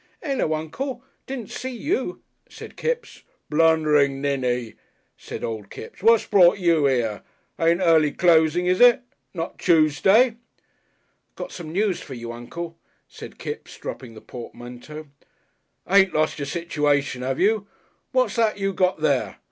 "Ullo, 0.25 0.55
Uncle, 0.55 1.03
didn't 1.27 1.51
see 1.51 1.77
you," 1.77 2.23
said 2.49 2.75
Kipps. 2.75 3.21
"Blunderin' 3.51 4.19
ninny," 4.19 4.73
said 5.15 5.43
Old 5.43 5.69
Kipps. 5.69 6.01
"What's 6.01 6.25
brought 6.25 6.57
you 6.57 6.87
here? 6.87 7.21
Ain't 7.59 7.81
early 7.81 8.09
closing, 8.11 8.65
is 8.65 8.81
it? 8.81 9.03
Not 9.35 9.59
Toosday?" 9.59 10.37
"Got 11.35 11.51
some 11.51 11.71
news 11.71 12.01
for 12.01 12.15
you, 12.15 12.31
Uncle," 12.33 12.79
said 13.07 13.37
Kipps, 13.37 13.77
dropping 13.77 14.15
the 14.15 14.21
portmanteau. 14.21 15.05
"Ain't 15.87 16.15
lost 16.15 16.39
your 16.39 16.47
situation, 16.47 17.21
'ave 17.21 17.39
you? 17.39 17.67
What's 18.11 18.37
that 18.37 18.57
you 18.57 18.73
got 18.73 19.01
there? 19.01 19.37